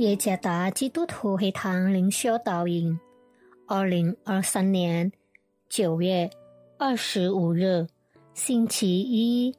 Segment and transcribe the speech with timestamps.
[0.00, 2.98] 耶加达基督徒会堂灵修导引，
[3.66, 5.12] 二零二三年
[5.68, 6.30] 九月
[6.78, 7.86] 二十五日，
[8.32, 9.54] 星期一，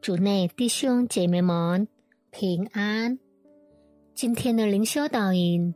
[0.00, 1.86] 主内弟兄姐妹们
[2.32, 3.16] 平安。
[4.12, 5.72] 今天的灵修导引，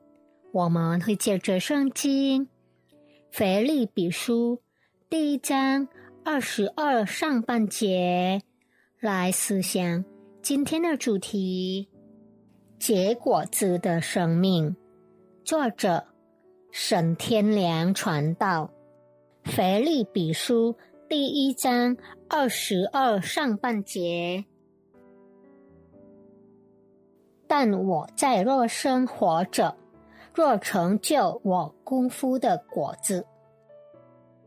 [0.50, 2.48] 我们会借着圣经
[3.30, 4.60] 腓立比书
[5.08, 5.86] 第一章
[6.24, 8.42] 二十二上半节
[8.98, 10.04] 来思想
[10.42, 11.88] 今天的主题。
[12.88, 14.74] 结果子的生命，
[15.44, 16.06] 作者
[16.70, 18.70] 沈天良传道，
[19.44, 20.74] 腓立比书
[21.06, 21.98] 第一章
[22.30, 24.46] 二十二上半节。
[27.46, 29.76] 但我在若生活着，
[30.32, 33.26] 若成就我功夫的果子，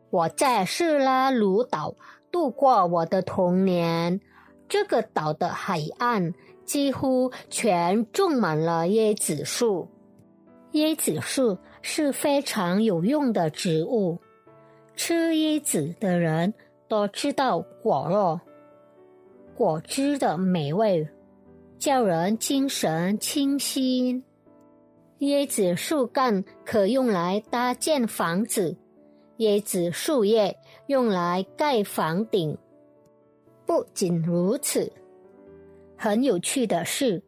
[0.09, 1.93] 我在士拉鲁岛
[2.31, 4.19] 度过我的童年，
[4.67, 6.33] 这个岛的海岸。
[6.71, 9.89] 几乎全种满了椰子树。
[10.71, 14.17] 椰子树是非常有用的植物，
[14.95, 16.53] 吃椰子的人
[16.87, 18.39] 都知道果肉、
[19.53, 21.05] 果汁的美味，
[21.77, 24.23] 叫人精神清新。
[25.19, 28.77] 椰子树干可用来搭建房子，
[29.39, 30.55] 椰子树叶
[30.87, 32.57] 用来盖房顶。
[33.65, 34.89] 不仅如此。
[36.03, 37.21] 很有趣的是，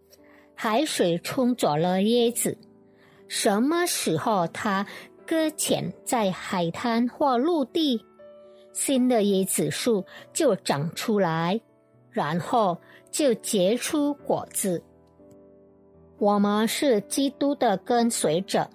[0.56, 2.58] 海水冲走了椰子，
[3.28, 4.88] 什么时候它
[5.28, 8.04] 搁浅在海滩或陆地，
[8.72, 11.62] 新的椰子树就长出来，
[12.10, 12.76] 然后
[13.12, 14.84] 就结出果子。
[16.18, 18.68] 我们是基督的跟随者，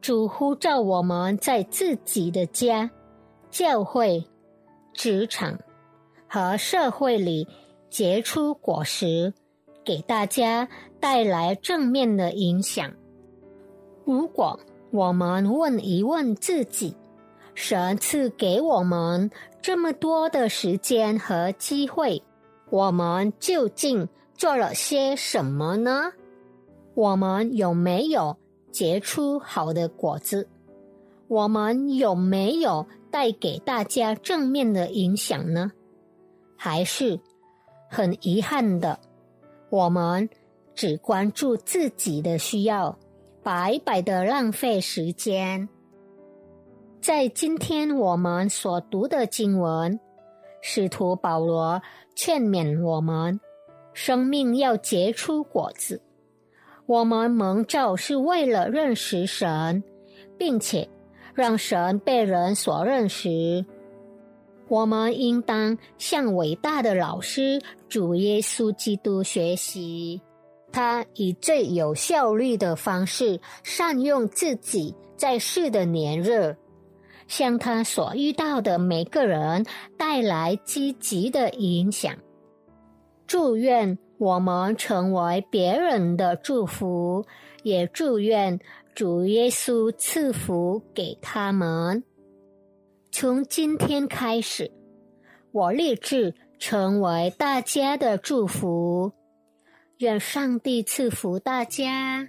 [0.00, 2.90] 主呼召我们在自己的家、
[3.52, 4.24] 教会、
[4.92, 5.56] 职场
[6.26, 7.46] 和社会里。
[7.92, 9.34] 结出果实，
[9.84, 10.66] 给大家
[10.98, 12.90] 带来正面的影响。
[14.06, 14.58] 如果
[14.90, 16.96] 我们问一问自己，
[17.54, 22.22] 神赐给我们这么多的时间和机会，
[22.70, 26.14] 我们究竟做了些什么呢？
[26.94, 28.34] 我们有没有
[28.70, 30.48] 结出好的果子？
[31.28, 35.72] 我们有没有带给大家正面的影响呢？
[36.56, 37.20] 还是？
[37.94, 38.98] 很遗憾的，
[39.68, 40.26] 我们
[40.74, 42.98] 只关注自己的需要，
[43.42, 45.68] 白白的浪费时间。
[47.02, 50.00] 在今天我们所读的经文，
[50.62, 51.82] 使徒保罗
[52.16, 53.38] 劝勉我们：
[53.92, 56.00] 生命要结出果子。
[56.86, 59.84] 我们蒙召是为了认识神，
[60.38, 60.88] 并且
[61.34, 63.66] 让神被人所认识。
[64.72, 67.60] 我们应当向伟大的老师
[67.90, 70.18] 主耶稣基督学习，
[70.72, 76.56] 他以最有效率的方式善用自己在世的年日，
[77.28, 79.66] 向他所遇到的每个人
[79.98, 82.16] 带来积极的影响。
[83.26, 87.26] 祝愿我们成为别人的祝福，
[87.62, 88.58] 也祝愿
[88.94, 92.02] 主耶稣赐福给他们。
[93.14, 94.72] 从今天开始，
[95.52, 99.12] 我立志成为大家的祝福。
[99.98, 102.26] 愿上帝赐福大家。